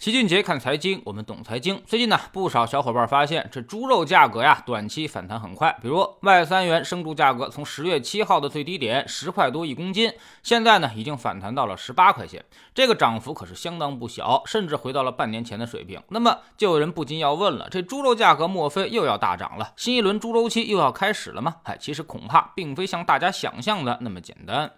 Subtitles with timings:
[0.00, 1.82] 齐俊杰看财经，我们懂财经。
[1.84, 5.76] 最近呢，不少小伙伴发现这猪肉价格呀，短期反弹很快。
[5.82, 10.10] 比如外三元生猪价格从十月七号的最低点十块多一公斤，
[10.42, 12.42] 现在呢已经反弹到了十八块钱，
[12.74, 16.02] 这个涨幅可是相当不小，甚至回到了半年前的水平。
[16.08, 19.74] 那么就有人不禁要问了：这猪肉价格莫非又要大涨了？
[19.76, 21.56] 新一轮猪周期又要开始了吗？
[21.64, 24.72] 哎，其实恐怕并非像大家想象的那么简单。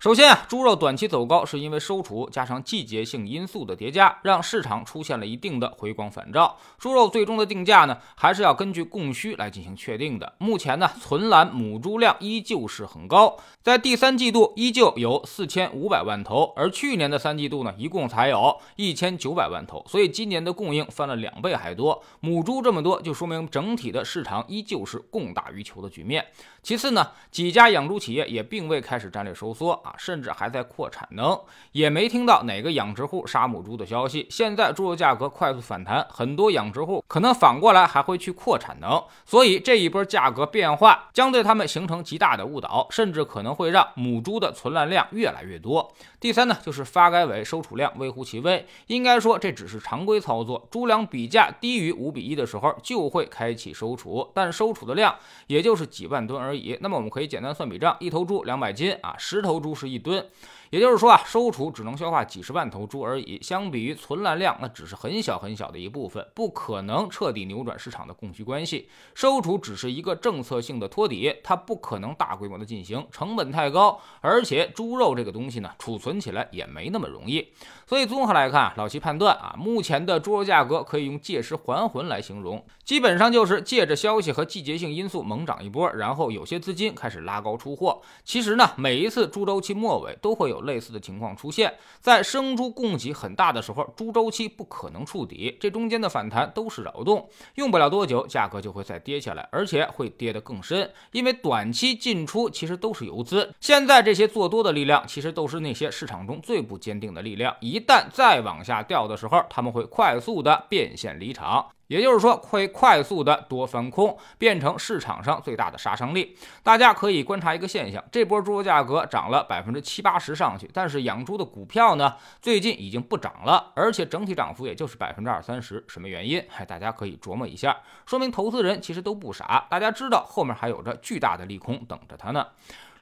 [0.00, 6.56] 首先啊，猪肉短期走高，是因为收储加上季节性因素的叠加，让市场出现了一定的回光返照。
[6.78, 10.32] 猪肉最终的定价呢，还是要根据供需来进行确定的。
[10.38, 22.02] 目前呢，存栏母猪量依旧是很高，在第三季度依旧有四千五百万头，而去年的三季度呢，一共才有一千九百万头，所以今年的供应翻了两倍还多。
[22.20, 26.24] 母猪这么多，就说明整体的市场依旧是供大于求的局面。
[26.62, 29.78] 其次呢，几家养猪企业也并未开始战略收缩。
[29.98, 31.38] 甚至还在扩产能，
[31.72, 34.26] 也没听到哪个养殖户杀母猪的消息。
[34.30, 45.92] 现在猪肉价格快速反弹，很多养殖户可能反过来还会去扩产能，所以这一波价格变化将对他们形成极大的误导，甚至可能会让母猪的存栏量越来越多。
[46.18, 50.68] 第三呢，就是发改委收储量微乎其微，应该说这只是常规操作。
[50.70, 55.14] 猪粮比价低于五比一的时候，就会开启收储，但收储的量
[55.46, 56.76] 也就是几万吨而已。
[56.80, 60.24] 那么我们可以简单算笔账，一头猪两百斤啊，十头猪是一吨。
[60.70, 68.88] 也就是说啊，收储只能消化几十万头猪而已，相比于存栏量，那只是很小很小的一部分，不可能彻底扭转市场的供需关系。
[69.12, 77.48] 收储只是一个政策性的托底，它不可能大规模的进行，成本太高，而且猪肉这个东西呢，储存起来也没那么容易。
[77.84, 88.00] 所以综合来看，老齐判断啊，目前的猪肉价格可以用借尸还魂来形容，基本上就是借着消息和季节性因素猛涨一波，然后有些资金开始拉高出货。
[88.22, 90.59] 其实呢，每一次猪周期末尾都会有。
[90.62, 103.52] 类似的情况出现在生猪供给很大的时候，猪周期不可能触底，这中间的反弹都是扰动，用不了多久，价格就会再跌下来，而且会跌得更深，因为短期进出其实都是游资。
[103.60, 111.66] 现在这些做多的力量，其实都是那些市场中最不坚定的力量，一旦再往下掉的时候，他们会快速的变现离场。
[111.90, 116.36] 也就是说，会快速的多翻空，变成市场上最大的杀伤力。
[116.62, 125.84] 大家可以观察一个现象：这波猪肉价格涨了百分之七八十上去，但是养猪的股票呢，最近已经不涨了，而且整体涨幅也就是百分之二三十。
[125.88, 126.40] 什么原因？
[126.48, 127.76] 嗨，大家可以琢磨一下，
[128.06, 132.46] 说明投资人其实都不傻，大家知道后面还有着巨大的利空等着他呢。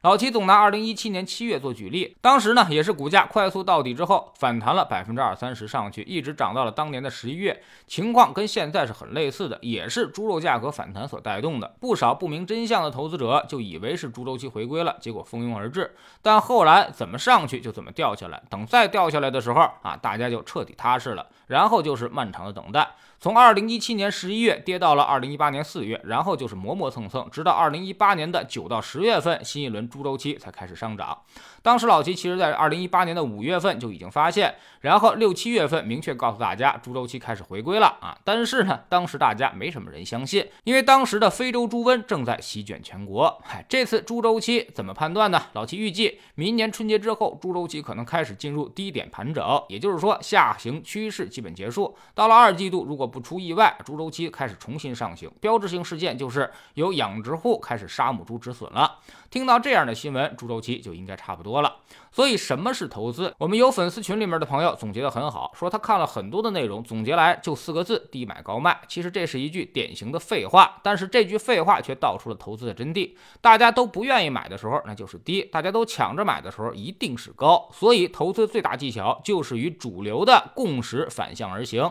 [0.03, 11.75] 老齐总拿二零一七年七月做举例，当时呢也是股价快速到底之后反弹了百分之二三十上去，一直涨到了当年的十一月，情况跟现在是很类似的，也是猪肉价格反弹所带动的。
[11.81, 15.93] 不少不明真相的投资者就以为是猪周期回归了，结果蜂拥而至，
[16.23, 22.89] 但后来怎么上去就怎么掉下来，等再掉下来的时候啊，大家就彻底踏实了，然后就是漫长的等待。
[23.21, 31.19] 从二零一七年十一月跌到了二零一八年四月，然后就是磨磨蹭蹭，直到二零一八年的九到十月份，新一轮猪周期才开始上涨。
[31.63, 38.17] 当时老齐其实在二零一八年的五月份就已经发现，然后六七月份明确告诉大家猪周期开始回归了啊。
[38.25, 43.41] 但是呢，当时大家没什么人相信，因为当时的非洲猪瘟正在席卷全国。
[43.45, 45.43] 嗨，这次猪周期怎么判断呢？
[45.53, 51.97] 老齐预计明年春节之后，猪周期可能开始进入低点盘整，也就是说下行趋势基本结束。
[52.15, 58.99] 到了二季度，如果不出意外，猪周期开始重新上行，标志性事件就是有养殖户开始杀母猪止损了。
[59.31, 61.77] 听到这样这样的新闻，猪周期就应该差不多了。
[62.11, 63.33] 所以什么是投资？
[63.39, 68.81] 我们有粉丝群里面的朋友总结得很好，说他看了很多的内容，总结来就四个字：低买高卖。
[68.89, 73.15] 其实这是一句典型的废话，但是这句废话却道出了投资的真谛。
[73.41, 77.71] 大家都不愿意买的时候，那就是低；大家都抢着买的时候，一定是高。
[77.73, 81.89] 所以投资最大技巧就是与主流的共识反向而行。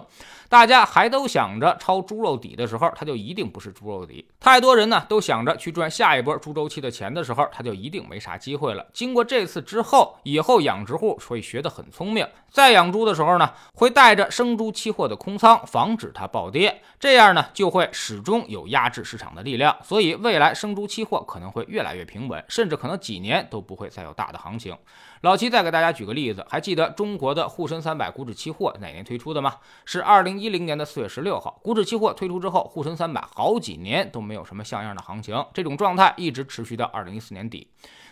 [0.50, 4.28] 大家还都想着抄猪肉底的时候，它就一定不是猪肉底。
[4.42, 8.86] 太多人呢都想着去赚下一波猪周期的钱的时候，他就一定没啥机会了。
[8.94, 16.82] 经过这次之后，以后养殖户会学得很聪明，在养猪的时候呢，会带着生猪期货的空仓，防止它暴跌。
[17.00, 19.78] 这样呢，就会始终有压制市场的力量。
[19.84, 24.76] 所以未来生猪期货可能会越来越平稳，甚至可能几年都不会再有大的行情。
[25.22, 29.56] 老齐再给大家举个例子，还记得中国的沪深三百股指期货哪年推出的吗？
[29.84, 31.60] 是二零一零年的四月十六号。
[31.64, 37.68] 股指期货推出之后，沪深三百好几年都没有什么像样的行情，这种状态一直持续到二零一四年底。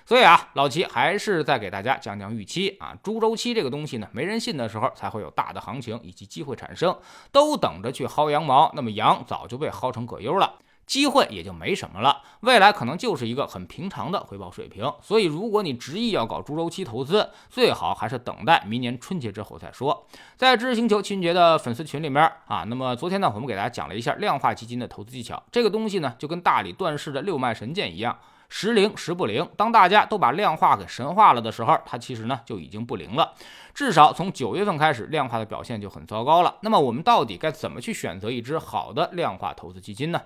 [0.07, 2.95] 所以啊，老齐还是再给大家讲讲预期啊。
[3.03, 6.95] 猪周期这个东西呢，没人信的时候才会有大的行情以及机会产生，
[7.31, 10.59] 都等着去薅羊毛，那么羊早就被薅成葛优了。
[10.85, 14.91] 机会也就没什么了，未来可能就是一个很平常的回报水平。
[15.01, 20.05] 所以，如果你执意要搞猪周期投资，最好还是等待明年春节之后再说。
[20.37, 25.41] 在知识星球秦杰的粉丝群里面啊，那么昨天呢，我们给大家讲了一下量化基金的投资技巧。
[25.51, 28.17] 这个东西呢，就跟大理段氏的六脉神剑一样。
[28.47, 29.49] 时灵时不灵。
[29.57, 33.33] 当大家都把量化给神化了的时候，它其实呢就已经不灵了。
[33.75, 36.55] 至少从九月份开始，量化的表现就很糟糕了。
[36.61, 40.21] 那么我们到底该怎么去选择一只好的量化投资基金呢？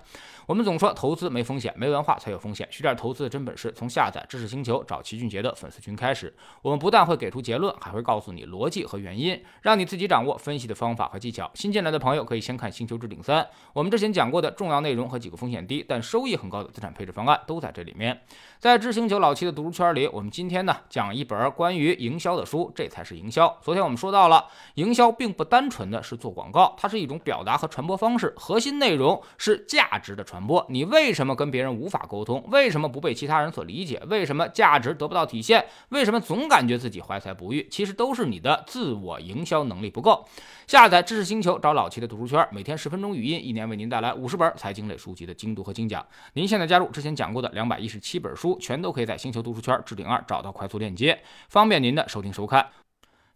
[0.46, 2.66] 我们总说投资没风险，没文化才有风险。
[2.70, 6.32] 学点投资的真本事，从下载知识星球找齐俊杰的粉丝群开始。
[6.62, 11.50] 我们不但会给出结论，还会告诉你逻辑和原因，让你自己掌握分析的方法和技巧。
[11.54, 13.42] 新进来的朋友可以先看《星球置顶三》，
[13.72, 18.20] 我们之前讲过的重要内容和几个风险低但收益很高的资产配置方案都在这里面。
[18.60, 23.39] 在知星球老七的读书圈里，我们今天呢讲一本关于营销的书，这才是营销。
[23.62, 30.64] 昨天我们说到了，营销并不单纯的是做广告，它是一种表达和传播方式，核心内容是价值的传播。
[30.68, 32.42] 你为什么跟别人无法沟通？
[32.48, 34.02] 为什么不被其他人所理解？
[34.08, 35.64] 为什么价值得不到体现？
[35.90, 37.68] 为什么总感觉自己怀才不遇？
[37.70, 40.26] 其实都是你的自我营销能力不够。
[40.66, 46.04] 下载知识星球，找老齐的读书圈，每天十分钟语音，一年为您带来五十本财经类书籍的精读和精讲。
[46.34, 52.64] 您现在加入之前讲过的两百一十七本书，全都可以在星球读书圈置顶二找到快速链接，方便您的收听收看。